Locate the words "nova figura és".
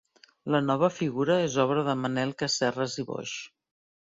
0.69-1.57